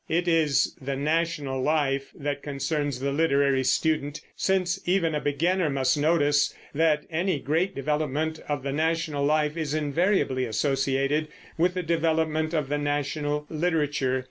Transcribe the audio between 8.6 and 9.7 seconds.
the national life